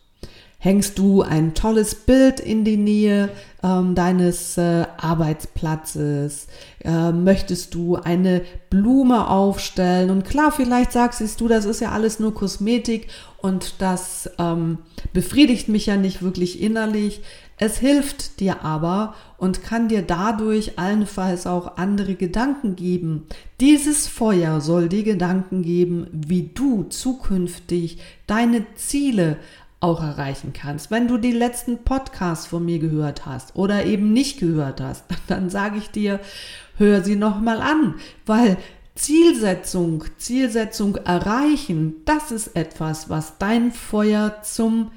Hängst 0.64 0.97
du 0.97 1.23
ein 1.23 1.54
tolles 1.54 1.97
Bild 1.97 2.38
in 2.38 2.62
die 2.62 2.76
Nähe 2.76 3.31
ähm, 3.64 3.97
deines 3.97 4.57
äh, 4.57 4.87
Arbeitsplatzes? 4.97 6.47
Äh, 6.85 7.11
möchtest 7.11 7.75
du 7.75 7.97
eine 7.97 8.42
Blume 8.71 9.26
aufstellen? 9.28 10.09
Und 10.11 10.25
klar, 10.25 10.52
vielleicht 10.52 10.92
sagst 10.92 11.40
du, 11.40 11.49
das 11.49 11.64
ist 11.64 11.81
ja 11.81 11.90
alles 11.90 12.21
nur 12.21 12.33
Kosmetik 12.33 13.09
und 13.38 13.83
das 13.83 14.31
ähm, 14.38 14.78
befriedigt 15.12 15.69
mich 15.69 15.87
ja 15.87 15.97
nicht 15.97 16.23
wirklich 16.23 16.62
innerlich. 16.62 17.23
Es 17.59 17.78
hilft 17.78 18.38
dir 18.38 18.64
aber 18.64 19.16
und 19.38 19.64
kann 19.64 19.88
dir 19.88 20.02
dadurch 20.02 20.78
allenfalls 20.78 21.49
auch 21.49 21.76
andere 21.76 22.14
Gedanken 22.14 22.76
geben. 22.76 23.26
Dieses 23.59 24.07
Feuer 24.07 24.61
soll 24.61 24.88
dir 24.88 25.02
Gedanken 25.02 25.62
geben, 25.62 26.07
wie 26.12 26.50
du 26.54 26.85
zukünftig 26.85 27.99
deine 28.28 28.64
Ziele 28.76 29.38
auch 29.82 30.02
erreichen 30.02 30.52
kannst. 30.52 30.90
Wenn 30.90 31.08
du 31.08 31.18
die 31.18 31.32
letzten 31.32 31.78
Podcasts 31.84 32.46
von 32.46 32.64
mir 32.64 32.78
gehört 32.78 33.26
hast 33.26 33.56
oder 33.56 33.84
eben 33.84 34.12
nicht 34.12 34.38
gehört 34.38 34.80
hast, 34.80 35.04
dann 35.26 35.50
sage 35.50 35.78
ich 35.78 35.90
dir, 35.90 36.20
hör 36.78 37.02
sie 37.02 37.16
nochmal 37.16 37.60
an, 37.60 37.96
weil 38.24 38.56
Zielsetzung, 38.94 40.04
Zielsetzung 40.18 40.96
erreichen, 40.96 41.96
das 42.04 42.30
ist 42.30 42.56
etwas, 42.56 43.08
was 43.08 43.38
dein 43.38 43.72
Feuer 43.72 44.42
zum 44.42 44.90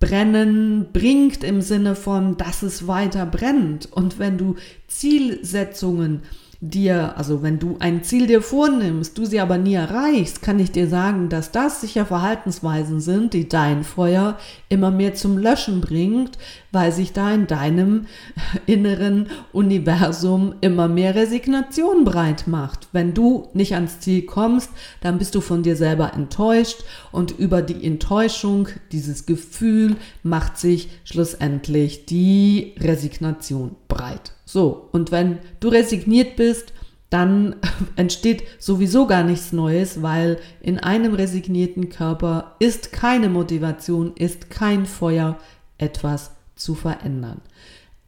Brennen 0.00 0.88
bringt 0.92 1.42
im 1.42 1.62
Sinne 1.62 1.94
von, 1.94 2.36
dass 2.36 2.62
es 2.62 2.86
weiter 2.86 3.24
brennt. 3.24 3.90
Und 3.90 4.18
wenn 4.18 4.36
du 4.36 4.56
Zielsetzungen 4.88 6.22
dir, 6.60 7.16
also 7.16 7.42
wenn 7.42 7.58
du 7.58 7.76
ein 7.80 8.02
Ziel 8.02 8.26
dir 8.26 8.42
vornimmst, 8.42 9.16
du 9.18 9.24
sie 9.24 9.40
aber 9.40 9.58
nie 9.58 9.74
erreichst, 9.74 10.42
kann 10.42 10.58
ich 10.58 10.72
dir 10.72 10.88
sagen, 10.88 11.28
dass 11.28 11.52
das 11.52 11.80
sicher 11.80 12.06
Verhaltensweisen 12.06 13.00
sind, 13.00 13.34
die 13.34 13.48
dein 13.48 13.84
Feuer 13.84 14.38
immer 14.68 14.90
mehr 14.90 15.14
zum 15.14 15.38
Löschen 15.38 15.80
bringt, 15.80 16.38
weil 16.76 16.92
sich 16.92 17.14
da 17.14 17.32
in 17.32 17.46
deinem 17.46 18.04
inneren 18.66 19.30
Universum 19.54 20.56
immer 20.60 20.88
mehr 20.88 21.14
Resignation 21.14 22.04
breit 22.04 22.46
macht. 22.46 22.88
Wenn 22.92 23.14
du 23.14 23.48
nicht 23.54 23.74
ans 23.74 24.00
Ziel 24.00 24.26
kommst, 24.26 24.68
dann 25.00 25.16
bist 25.16 25.34
du 25.34 25.40
von 25.40 25.62
dir 25.62 25.74
selber 25.74 26.12
enttäuscht 26.12 26.84
und 27.12 27.30
über 27.30 27.62
die 27.62 27.82
Enttäuschung, 27.82 28.68
dieses 28.92 29.24
Gefühl, 29.24 29.96
macht 30.22 30.58
sich 30.58 30.90
schlussendlich 31.04 32.04
die 32.04 32.74
Resignation 32.78 33.74
breit. 33.88 34.32
So, 34.44 34.90
und 34.92 35.10
wenn 35.10 35.38
du 35.60 35.68
resigniert 35.68 36.36
bist, 36.36 36.74
dann 37.08 37.56
entsteht 37.96 38.42
sowieso 38.58 39.06
gar 39.06 39.22
nichts 39.22 39.50
Neues, 39.50 40.02
weil 40.02 40.38
in 40.60 40.78
einem 40.78 41.14
resignierten 41.14 41.88
Körper 41.88 42.54
ist 42.58 42.92
keine 42.92 43.30
Motivation, 43.30 44.12
ist 44.14 44.50
kein 44.50 44.84
Feuer, 44.84 45.38
etwas 45.78 46.35
zu 46.56 46.74
verändern. 46.74 47.40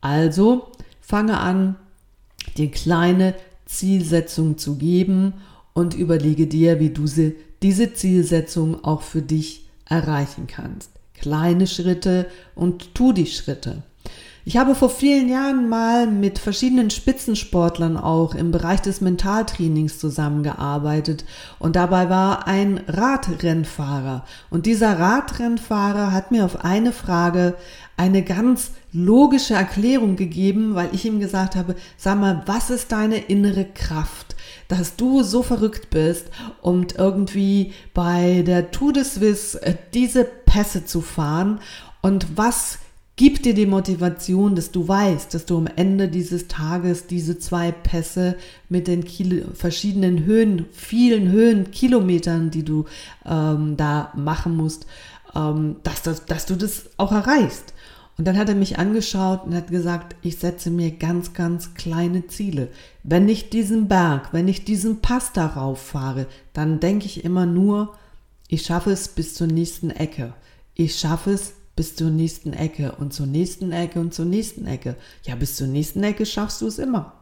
Also 0.01 0.73
fange 1.01 1.39
an, 1.39 1.77
dir 2.57 2.71
kleine 2.71 3.35
Zielsetzung 3.67 4.59
zu 4.59 4.77
geben 4.77 5.35
und 5.75 5.95
überlege 5.95 6.47
dir, 6.47 6.81
wie 6.81 6.91
du 6.91 7.07
sie, 7.07 7.37
diese 7.63 7.93
Zielsetzung 7.93 8.85
auch 8.85 9.03
für 9.03 9.23
dich 9.23 9.69
erreichen 9.85 10.47
kannst. 10.47 10.91
Kleine 11.15 11.67
Schritte 11.67 12.27
und 12.55 12.95
tu 12.95 13.13
die 13.13 13.27
Schritte. 13.27 13.83
Ich 14.49 14.57
habe 14.57 14.75
vor 14.75 14.89
vielen 14.89 15.29
Jahren 15.29 15.69
mal 15.69 16.07
mit 16.07 16.39
verschiedenen 16.39 16.89
Spitzensportlern 16.89 17.99
auch 17.99 18.35
im 18.35 18.51
Bereich 18.51 18.81
des 18.81 19.03
Mentaltrainings 19.03 19.99
zusammengearbeitet 19.99 21.27
und 21.59 21.77
dabei 21.77 22.09
war 22.09 22.47
ein 22.47 22.81
Radrennfahrer 22.89 24.25
und 24.49 24.65
dieser 24.65 24.99
Radrennfahrer 24.99 26.13
hat 26.13 26.31
mir 26.31 26.47
auf 26.47 26.65
eine 26.65 26.93
Frage 26.93 27.57
eine 27.99 28.23
ganz 28.23 28.71
logische 28.91 29.53
Erklärung 29.53 30.17
gegeben, 30.17 30.75
weil 30.75 30.89
ich 30.93 31.05
ihm 31.05 31.21
gesagt 31.21 31.55
habe, 31.55 31.77
sag 31.99 32.19
mal, 32.19 32.43
was 32.47 32.71
ist 32.71 32.91
deine 32.91 33.19
innere 33.19 33.67
Kraft? 33.67 34.35
dass 34.69 34.97
du 34.97 35.23
so 35.23 35.43
verrückt 35.43 35.89
bist, 35.89 36.27
um 36.61 36.87
irgendwie 36.95 37.73
bei 37.95 38.43
der 38.47 38.71
Tour 38.71 38.93
de 38.93 39.03
Suisse 39.03 39.63
äh, 39.63 39.75
diese 39.95 40.25
Pässe 40.25 40.85
zu 40.85 41.01
fahren 41.01 41.61
und 42.03 42.37
was 42.37 42.79
Gib 43.19 43.43
dir 43.43 43.53
die 43.53 43.67
Motivation, 43.67 44.55
dass 44.55 44.71
du 44.71 44.87
weißt, 44.87 45.35
dass 45.35 45.45
du 45.45 45.59
am 45.59 45.67
Ende 45.67 46.07
dieses 46.07 46.47
Tages 46.47 47.09
diese 47.09 47.37
zwei 47.37 47.73
Pässe 47.73 48.37
mit 48.69 48.87
den 48.87 49.03
Kilo, 49.03 49.45
verschiedenen 49.55 50.25
Höhen, 50.25 50.67
vielen 50.71 51.29
Höhen, 51.29 51.73
Kilometern, 51.73 52.53
die 52.53 52.63
du 52.63 52.85
ähm, 53.27 53.77
da 53.77 54.13
machen 54.15 54.57
musst, 54.57 54.87
ähm, 55.35 55.79
dass, 55.83 56.03
das, 56.03 56.27
dass 56.27 56.47
du 56.47 56.55
das 56.55 56.91
auch 56.97 57.11
erreichst. 57.11 57.75
Und 58.19 58.29
dann 58.29 58.39
hat 58.39 58.49
er 58.51 58.55
mich 58.55 58.79
angeschaut 58.79 59.47
und 59.47 59.55
hat 59.57 59.67
gesagt, 59.67 60.15
ich 60.23 60.37
setze 60.37 60.71
mir 60.71 60.93
ganz, 60.93 61.33
ganz 61.33 61.75
kleine 61.75 62.29
Ziele. 62.29 62.69
Wenn 63.03 63.29
ich 63.29 63.51
diesen 63.51 63.89
Berg, 63.89 64.33
wenn 64.33 64.47
ich 64.47 64.65
diesen 64.65 65.01
Pass 65.01 65.33
darauf 65.33 65.83
fahre, 65.83 66.29
dann 66.53 66.79
denke 66.79 67.07
ich 67.07 67.25
immer 67.25 67.47
nur, 67.47 67.95
ich 68.47 68.63
schaffe 68.63 68.93
es 68.93 69.09
bis 69.09 69.35
zur 69.35 69.49
nächsten 69.49 69.91
Ecke. 69.91 70.35
Ich 70.75 70.95
schaffe 70.95 71.33
es 71.33 71.55
bis 71.79 71.95
zur 71.95 72.11
nächsten 72.11 72.55
Ecke 72.55 72.97
und 72.99 73.13
zur 73.13 73.29
nächsten 73.29 73.71
Ecke 73.71 74.01
und 74.01 74.13
zur 74.13 74.25
nächsten 74.25 74.67
Ecke. 74.67 74.97
Ja, 75.23 75.37
bis 75.37 75.55
zur 75.55 75.69
nächsten 75.69 76.03
Ecke 76.03 76.27
schaffst 76.27 76.61
du 76.61 76.67
es 76.67 76.81
immer. 76.81 77.13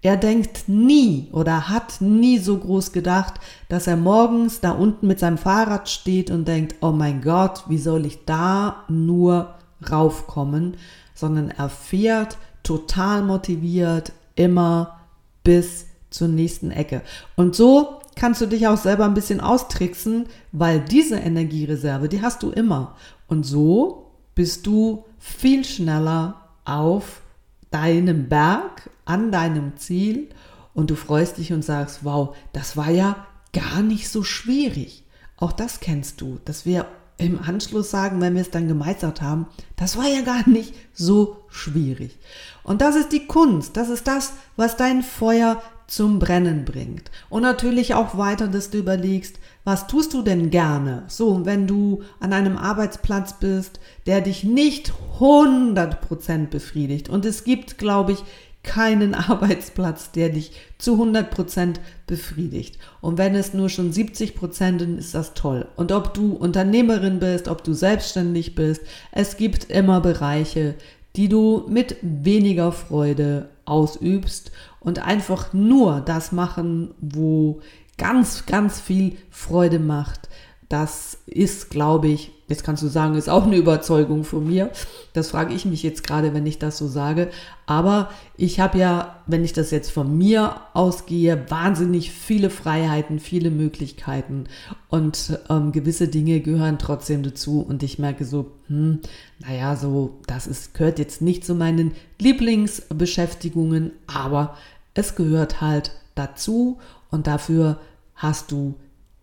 Er 0.00 0.16
denkt 0.16 0.64
nie 0.66 1.28
oder 1.30 1.68
hat 1.68 2.00
nie 2.00 2.38
so 2.38 2.58
groß 2.58 2.90
gedacht, 2.90 3.34
dass 3.68 3.86
er 3.86 3.96
morgens 3.96 4.58
da 4.58 4.72
unten 4.72 5.06
mit 5.06 5.20
seinem 5.20 5.38
Fahrrad 5.38 5.88
steht 5.88 6.32
und 6.32 6.48
denkt, 6.48 6.74
oh 6.80 6.90
mein 6.90 7.22
Gott, 7.22 7.62
wie 7.68 7.78
soll 7.78 8.04
ich 8.04 8.24
da 8.24 8.82
nur 8.88 9.54
raufkommen, 9.88 10.76
sondern 11.14 11.50
er 11.50 11.68
fährt 11.68 12.38
total 12.64 13.22
motiviert 13.22 14.10
immer 14.34 14.98
bis 15.44 15.86
zur 16.10 16.26
nächsten 16.26 16.72
Ecke. 16.72 17.02
Und 17.36 17.54
so 17.54 18.00
kannst 18.16 18.40
du 18.40 18.46
dich 18.46 18.66
auch 18.66 18.76
selber 18.76 19.04
ein 19.04 19.14
bisschen 19.14 19.40
austricksen, 19.40 20.26
weil 20.50 20.80
diese 20.80 21.16
Energiereserve, 21.16 22.08
die 22.08 22.22
hast 22.22 22.42
du 22.42 22.50
immer. 22.50 22.96
Und 23.32 23.44
so 23.44 24.10
bist 24.34 24.66
du 24.66 25.06
viel 25.18 25.64
schneller 25.64 26.50
auf 26.66 27.22
deinem 27.70 28.28
Berg, 28.28 28.90
an 29.06 29.32
deinem 29.32 29.78
Ziel 29.78 30.28
und 30.74 30.90
du 30.90 30.96
freust 30.96 31.38
dich 31.38 31.50
und 31.50 31.64
sagst, 31.64 32.04
wow, 32.04 32.36
das 32.52 32.76
war 32.76 32.90
ja 32.90 33.26
gar 33.54 33.80
nicht 33.80 34.10
so 34.10 34.22
schwierig. 34.22 35.04
Auch 35.38 35.52
das 35.52 35.80
kennst 35.80 36.20
du, 36.20 36.40
dass 36.44 36.66
wir 36.66 36.86
im 37.16 37.40
Anschluss 37.40 37.90
sagen, 37.90 38.20
wenn 38.20 38.34
wir 38.34 38.42
es 38.42 38.50
dann 38.50 38.68
gemeistert 38.68 39.22
haben, 39.22 39.46
das 39.76 39.96
war 39.96 40.08
ja 40.08 40.20
gar 40.20 40.46
nicht 40.46 40.74
so 40.92 41.38
schwierig. 41.48 42.18
Und 42.62 42.82
das 42.82 42.96
ist 42.96 43.12
die 43.12 43.26
Kunst, 43.26 43.78
das 43.78 43.88
ist 43.88 44.06
das, 44.08 44.34
was 44.56 44.76
dein 44.76 45.02
Feuer 45.02 45.62
zum 45.92 46.18
Brennen 46.18 46.64
bringt. 46.64 47.10
Und 47.28 47.42
natürlich 47.42 47.92
auch 47.92 48.16
weiter, 48.16 48.48
dass 48.48 48.70
du 48.70 48.78
überlegst, 48.78 49.38
was 49.64 49.86
tust 49.88 50.14
du 50.14 50.22
denn 50.22 50.48
gerne? 50.48 51.02
So, 51.06 51.44
wenn 51.44 51.66
du 51.66 52.02
an 52.18 52.32
einem 52.32 52.56
Arbeitsplatz 52.56 53.34
bist, 53.34 53.78
der 54.06 54.22
dich 54.22 54.42
nicht 54.42 54.94
100% 55.20 56.46
befriedigt. 56.46 57.10
Und 57.10 57.26
es 57.26 57.44
gibt, 57.44 57.76
glaube 57.76 58.12
ich, 58.12 58.24
keinen 58.62 59.14
Arbeitsplatz, 59.30 60.12
der 60.12 60.30
dich 60.30 60.52
zu 60.78 60.94
100% 60.94 61.74
befriedigt. 62.06 62.78
Und 63.02 63.18
wenn 63.18 63.34
es 63.34 63.52
nur 63.52 63.68
schon 63.68 63.92
70% 63.92 64.78
sind, 64.78 64.98
ist 64.98 65.14
das 65.14 65.34
toll. 65.34 65.68
Und 65.76 65.92
ob 65.92 66.14
du 66.14 66.32
Unternehmerin 66.32 67.18
bist, 67.18 67.48
ob 67.48 67.62
du 67.64 67.74
selbstständig 67.74 68.54
bist, 68.54 68.80
es 69.10 69.36
gibt 69.36 69.70
immer 69.70 70.00
Bereiche, 70.00 70.74
die 71.16 71.28
du 71.28 71.66
mit 71.68 71.96
weniger 72.00 72.72
Freude 72.72 73.50
ausübst 73.64 74.52
und 74.80 75.00
einfach 75.00 75.52
nur 75.52 76.00
das 76.00 76.32
machen, 76.32 76.94
wo 77.00 77.60
ganz, 77.98 78.46
ganz 78.46 78.80
viel 78.80 79.16
Freude 79.30 79.78
macht. 79.78 80.28
Das 80.68 81.18
ist, 81.26 81.70
glaube 81.70 82.08
ich, 82.08 82.32
jetzt 82.52 82.64
kannst 82.64 82.82
du 82.82 82.88
sagen, 82.88 83.14
ist 83.14 83.28
auch 83.28 83.44
eine 83.44 83.56
Überzeugung 83.56 84.24
von 84.24 84.46
mir. 84.46 84.70
Das 85.12 85.30
frage 85.30 85.54
ich 85.54 85.64
mich 85.64 85.82
jetzt 85.82 86.06
gerade, 86.06 86.34
wenn 86.34 86.46
ich 86.46 86.58
das 86.58 86.78
so 86.78 86.86
sage. 86.86 87.30
Aber 87.66 88.10
ich 88.36 88.60
habe 88.60 88.78
ja, 88.78 89.16
wenn 89.26 89.44
ich 89.44 89.52
das 89.52 89.70
jetzt 89.70 89.90
von 89.90 90.16
mir 90.16 90.56
ausgehe, 90.74 91.46
wahnsinnig 91.48 92.12
viele 92.12 92.50
Freiheiten, 92.50 93.18
viele 93.18 93.50
Möglichkeiten 93.50 94.44
und 94.88 95.38
ähm, 95.48 95.72
gewisse 95.72 96.08
Dinge 96.08 96.40
gehören 96.40 96.78
trotzdem 96.78 97.22
dazu. 97.22 97.60
Und 97.60 97.82
ich 97.82 97.98
merke 97.98 98.24
so, 98.24 98.52
hm, 98.68 99.00
naja, 99.38 99.74
so, 99.76 100.18
das 100.26 100.46
ist, 100.46 100.74
gehört 100.74 100.98
jetzt 100.98 101.22
nicht 101.22 101.44
zu 101.44 101.54
meinen 101.54 101.92
Lieblingsbeschäftigungen, 102.18 103.92
aber 104.06 104.56
es 104.94 105.14
gehört 105.14 105.60
halt 105.60 105.92
dazu 106.14 106.78
und 107.10 107.26
dafür 107.26 107.80
hast 108.14 108.52
du 108.52 108.74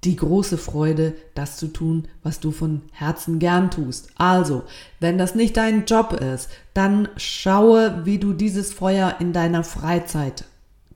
die 0.03 0.15
große 0.15 0.57
Freude, 0.57 1.15
das 1.35 1.57
zu 1.57 1.67
tun, 1.67 2.07
was 2.23 2.39
du 2.39 2.51
von 2.51 2.81
Herzen 2.91 3.39
gern 3.39 3.69
tust. 3.69 4.09
Also, 4.15 4.63
wenn 4.99 5.17
das 5.17 5.35
nicht 5.35 5.57
dein 5.57 5.85
Job 5.85 6.13
ist, 6.13 6.49
dann 6.73 7.09
schaue, 7.17 8.05
wie 8.05 8.17
du 8.17 8.33
dieses 8.33 8.73
Feuer 8.73 9.15
in 9.19 9.33
deiner 9.33 9.63
Freizeit 9.63 10.45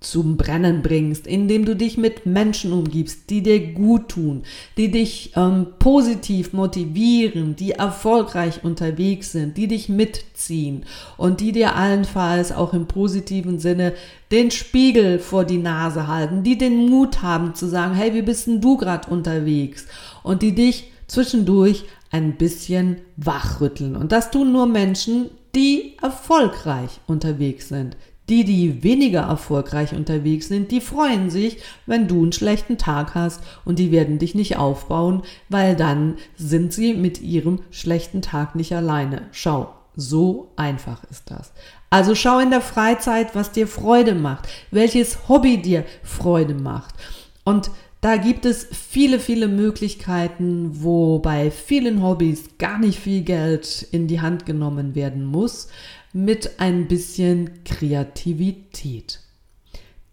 zum 0.03 0.37
Brennen 0.37 0.81
bringst, 0.81 1.27
indem 1.27 1.65
du 1.65 1.75
dich 1.75 1.97
mit 1.97 2.25
Menschen 2.25 2.71
umgibst, 2.73 3.29
die 3.29 3.41
dir 3.41 3.73
gut 3.73 4.09
tun, 4.09 4.43
die 4.77 4.91
dich 4.91 5.31
ähm, 5.35 5.67
positiv 5.79 6.53
motivieren, 6.53 7.55
die 7.55 7.71
erfolgreich 7.71 8.63
unterwegs 8.63 9.31
sind, 9.31 9.57
die 9.57 9.67
dich 9.67 9.89
mitziehen 9.89 10.85
und 11.17 11.41
die 11.41 11.51
dir 11.51 11.75
allenfalls 11.75 12.51
auch 12.51 12.73
im 12.73 12.87
positiven 12.87 13.59
Sinne 13.59 13.93
den 14.31 14.51
Spiegel 14.51 15.19
vor 15.19 15.45
die 15.45 15.57
Nase 15.57 16.07
halten, 16.07 16.43
die 16.43 16.57
den 16.57 16.89
Mut 16.89 17.21
haben 17.21 17.55
zu 17.55 17.67
sagen, 17.67 17.93
hey, 17.95 18.13
wie 18.13 18.21
bist 18.21 18.47
denn 18.47 18.61
du 18.61 18.77
gerade 18.77 19.09
unterwegs? 19.09 19.87
Und 20.23 20.41
die 20.41 20.55
dich 20.55 20.91
zwischendurch 21.07 21.85
ein 22.11 22.37
bisschen 22.37 22.97
wachrütteln. 23.17 23.95
Und 23.95 24.11
das 24.11 24.31
tun 24.31 24.51
nur 24.51 24.65
Menschen, 24.65 25.29
die 25.55 25.97
erfolgreich 26.01 26.99
unterwegs 27.07 27.69
sind, 27.69 27.97
die, 28.29 28.45
die 28.45 28.83
weniger 28.83 29.21
erfolgreich 29.21 29.93
unterwegs 29.93 30.47
sind, 30.47 30.71
die 30.71 30.81
freuen 30.81 31.29
sich, 31.29 31.57
wenn 31.85 32.07
du 32.07 32.21
einen 32.21 32.31
schlechten 32.31 32.77
Tag 32.77 33.15
hast 33.15 33.41
und 33.65 33.79
die 33.79 33.91
werden 33.91 34.17
dich 34.19 34.33
nicht 34.33 34.57
aufbauen, 34.57 35.23
weil 35.49 35.75
dann 35.75 36.15
sind 36.35 36.73
sie 36.73 36.93
mit 36.93 37.21
ihrem 37.21 37.59
schlechten 37.69 38.21
Tag 38.21 38.55
nicht 38.55 38.73
alleine. 38.73 39.23
Schau, 39.31 39.73
so 39.95 40.51
einfach 40.55 41.03
ist 41.09 41.29
das. 41.29 41.51
Also 41.89 42.15
schau 42.15 42.39
in 42.39 42.49
der 42.49 42.61
Freizeit, 42.61 43.35
was 43.35 43.51
dir 43.51 43.67
Freude 43.67 44.15
macht, 44.15 44.47
welches 44.71 45.27
Hobby 45.27 45.61
dir 45.61 45.83
Freude 46.01 46.55
macht. 46.55 46.95
Und 47.43 47.69
da 48.03 48.17
gibt 48.17 48.45
es 48.45 48.67
viele, 48.71 49.19
viele 49.19 49.47
Möglichkeiten, 49.47 50.83
wo 50.83 51.19
bei 51.19 51.51
vielen 51.51 52.03
Hobbys 52.03 52.57
gar 52.57 52.77
nicht 52.77 52.99
viel 52.99 53.21
Geld 53.21 53.87
in 53.91 54.07
die 54.07 54.19
Hand 54.19 54.45
genommen 54.45 54.93
werden 54.93 55.23
muss, 55.23 55.69
mit 56.13 56.59
ein 56.59 56.87
bisschen 56.87 57.63
Kreativität. 57.63 59.19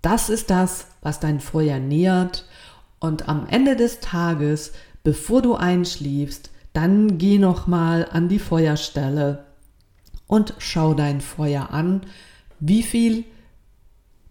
Das 0.03 0.31
ist 0.31 0.51
das, 0.51 0.87
was 1.03 1.21
dein 1.21 1.41
Feuer 1.41 1.79
nährt 1.79 2.47
und 2.99 3.29
am 3.29 3.47
Ende 3.47 3.77
des 3.77 4.01
Tages, 4.01 4.73
bevor 5.03 5.43
du 5.43 5.55
einschläfst, 5.55 6.51
dann 6.73 7.19
geh 7.19 7.39
noch 7.39 7.67
mal 7.67 8.09
an 8.11 8.29
die 8.29 8.39
Feuerstelle 8.39 9.45
und 10.27 10.55
schau 10.59 10.95
dein 10.95 11.21
Feuer 11.21 11.71
an, 11.71 12.03
wie 12.61 12.83
viel 12.83 13.25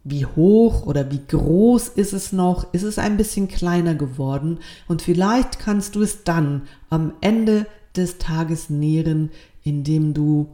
wie 0.03 0.25
hoch 0.25 0.85
oder 0.85 1.11
wie 1.11 1.21
groß 1.27 1.89
ist 1.89 2.13
es 2.13 2.31
noch? 2.31 2.73
Ist 2.73 2.83
es 2.83 2.97
ein 2.97 3.17
bisschen 3.17 3.47
kleiner 3.47 3.95
geworden? 3.95 4.59
Und 4.87 5.01
vielleicht 5.01 5.59
kannst 5.59 5.95
du 5.95 6.01
es 6.01 6.23
dann 6.23 6.63
am 6.89 7.13
Ende 7.21 7.67
des 7.95 8.17
Tages 8.17 8.69
nähren, 8.69 9.29
indem 9.63 10.13
du 10.13 10.49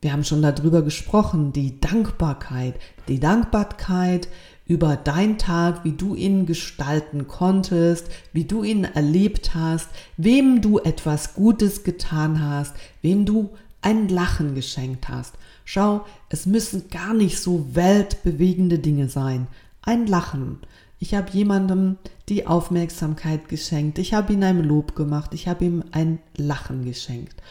wir 0.00 0.12
haben 0.12 0.24
schon 0.24 0.42
darüber 0.42 0.82
gesprochen, 0.82 1.52
die 1.52 1.80
Dankbarkeit, 1.80 2.74
die 3.08 3.20
Dankbarkeit 3.20 4.28
über 4.66 4.96
deinen 4.96 5.38
Tag, 5.38 5.84
wie 5.84 5.92
du 5.92 6.14
ihn 6.14 6.44
gestalten 6.44 7.28
konntest, 7.28 8.08
wie 8.32 8.44
du 8.44 8.64
ihn 8.64 8.84
erlebt 8.84 9.54
hast, 9.54 9.88
wem 10.16 10.60
du 10.60 10.78
etwas 10.78 11.34
Gutes 11.34 11.84
getan 11.84 12.42
hast, 12.42 12.74
wem 13.00 13.24
du 13.24 13.50
ein 13.80 14.08
Lachen 14.08 14.54
geschenkt 14.54 15.08
hast. 15.08 15.34
Schau, 15.64 16.04
es 16.28 16.46
müssen 16.46 16.88
gar 16.90 17.14
nicht 17.14 17.40
so 17.40 17.74
weltbewegende 17.74 18.78
Dinge 18.78 19.08
sein, 19.08 19.46
ein 19.82 20.06
Lachen. 20.06 20.58
Ich 20.98 21.14
habe 21.14 21.30
jemandem 21.30 21.98
die 22.28 22.46
Aufmerksamkeit 22.46 23.48
geschenkt. 23.48 23.98
Ich 23.98 24.14
habe 24.14 24.32
ihm 24.32 24.42
ein 24.42 24.64
Lob 24.64 24.96
gemacht. 24.96 25.34
Ich 25.34 25.46
habe 25.46 25.64
ihm 25.64 25.84
ein 25.92 26.18
Lachen 26.36 26.84
geschenkt. 26.84 27.42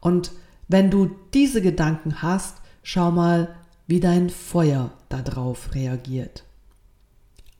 Und 0.00 0.30
wenn 0.68 0.90
du 0.90 1.10
diese 1.32 1.62
Gedanken 1.62 2.22
hast, 2.22 2.58
schau 2.82 3.10
mal, 3.10 3.54
wie 3.86 4.00
dein 4.00 4.30
Feuer 4.30 4.90
darauf 5.08 5.74
reagiert. 5.74 6.44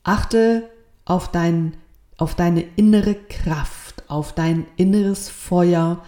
Achte 0.02 0.68
auf, 1.04 1.30
dein, 1.30 1.76
auf 2.16 2.34
deine 2.34 2.62
innere 2.76 3.14
Kraft, 3.14 4.04
auf 4.08 4.34
dein 4.34 4.66
inneres 4.76 5.28
Feuer 5.28 6.02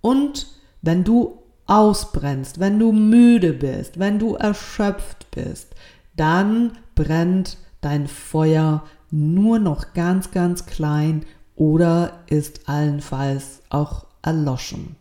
und 0.00 0.46
wenn 0.82 1.04
du 1.04 1.38
ausbrennst, 1.66 2.58
wenn 2.58 2.78
du 2.78 2.92
müde 2.92 3.52
bist, 3.52 3.98
wenn 3.98 4.18
du 4.18 4.34
erschöpft 4.34 5.30
bist, 5.30 5.74
dann 6.16 6.72
brennt 6.94 7.58
dein 7.80 8.08
Feuer 8.08 8.84
nur 9.10 9.58
noch 9.58 9.94
ganz, 9.94 10.30
ganz 10.30 10.66
klein 10.66 11.24
oder 11.54 12.20
ist 12.26 12.68
allenfalls 12.68 13.62
auch 13.68 14.06
erloschen. 14.22 14.96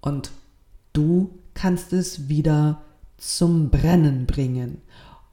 Und 0.00 0.30
du 0.92 1.30
kannst 1.54 1.92
es 1.92 2.28
wieder 2.28 2.82
zum 3.16 3.70
Brennen 3.70 4.26
bringen. 4.26 4.80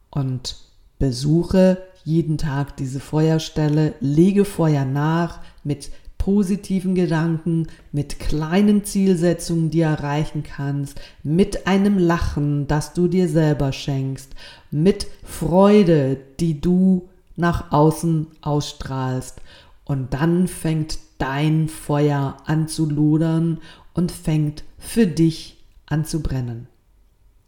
Und 0.09 0.57
besuche 0.97 1.77
jeden 2.03 2.37
Tag 2.37 2.77
diese 2.77 2.99
Feuerstelle, 2.99 3.95
lege 3.99 4.45
Feuer 4.45 4.85
nach 4.85 5.39
mit 5.63 5.91
positiven 6.17 6.95
Gedanken, 6.95 7.67
mit 7.91 8.19
kleinen 8.19 8.83
Zielsetzungen, 8.83 9.69
die 9.69 9.81
erreichen 9.81 10.43
kannst, 10.43 10.99
mit 11.21 11.67
einem 11.67 11.99
Lachen, 11.99 12.67
das 12.67 12.93
du 12.93 13.07
dir 13.07 13.27
selber 13.27 13.71
schenkst, 13.71 14.33
mit 14.71 15.07
Freude, 15.23 16.17
die 16.39 16.59
du 16.61 17.09
nach 17.35 17.71
außen 17.71 18.27
ausstrahlst. 18.41 19.41
Und 19.83 20.13
dann 20.13 20.47
fängt 20.47 20.97
dein 21.19 21.67
Feuer 21.67 22.37
an 22.45 22.67
zu 22.67 22.89
lodern 22.89 23.59
und 23.93 24.11
fängt 24.11 24.63
für 24.85 25.07
dich 25.07 25.63
an 25.87 26.05
zu 26.05 26.21
brennen. 26.21 26.67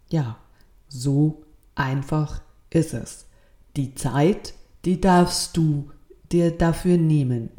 Ja, 0.10 0.38
so 0.88 1.44
einfach 1.76 2.42
ist 2.70 2.94
es. 2.94 3.26
Die 3.76 3.96
Zeit, 3.96 4.54
die 4.86 5.00
darfst 5.00 5.56
du 5.56 5.92
dir 6.32 6.52
dafür 6.52 6.98
nehmen. 6.98 7.50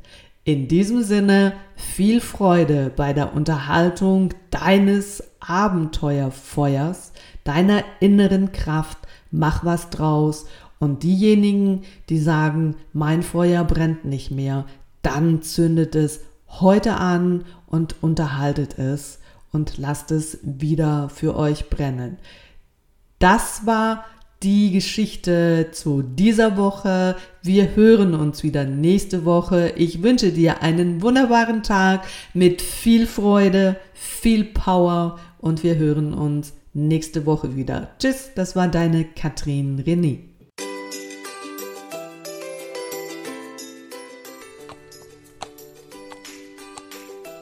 In 0.45 0.67
diesem 0.67 1.03
Sinne 1.03 1.55
viel 1.77 2.21
Freude 2.21 2.91
bei 2.95 3.13
der 3.13 3.35
Unterhaltung 3.35 4.35
deines 4.51 5.23
Abenteuerfeuers, 5.41 7.13
deiner 7.45 7.85
inneren 8.01 8.53
Kraft. 8.53 8.99
Mach 9.31 9.65
was 9.65 9.91
draus. 9.91 10.47
Und 10.79 11.03
diejenigen, 11.03 11.83
die 12.09 12.19
sagen, 12.19 12.77
mein 12.93 13.23
Feuer 13.23 13.65
brennt 13.65 14.05
nicht 14.05 14.31
mehr, 14.31 14.65
dann 15.03 15.43
zündet 15.43 15.95
es 15.95 16.21
heute 16.49 16.97
an 16.97 17.45
und 17.67 18.03
unterhaltet 18.03 18.79
es 18.79 19.19
und 19.53 19.79
lasst 19.79 20.11
es 20.11 20.39
wieder 20.43 21.09
für 21.09 21.37
euch 21.37 21.71
brennen. 21.71 22.19
Das 23.19 23.67
war 23.67 24.05
die 24.43 24.71
Geschichte 24.71 25.69
zu 25.73 26.03
dieser 26.03 26.57
Woche. 26.57 27.17
Wir 27.43 27.75
hören 27.75 28.15
uns 28.15 28.43
wieder 28.43 28.65
nächste 28.65 29.25
Woche. 29.25 29.73
Ich 29.77 30.03
wünsche 30.03 30.31
dir 30.31 30.63
einen 30.63 31.03
wunderbaren 31.03 31.63
Tag 31.63 32.07
mit 32.35 32.63
viel 32.63 33.07
Freude, 33.07 33.77
viel 33.95 34.45
Power 34.45 35.19
und 35.39 35.65
wir 35.65 35.77
hören 35.77 36.15
uns 36.15 36.53
nächste 36.73 37.27
Woche 37.27 37.57
wieder. 37.57 37.91
Tschüss, 37.99 38.31
das 38.37 38.55
war 38.55 38.69
deine 38.69 39.05
Katrin 39.05 39.83
René. 39.83 40.19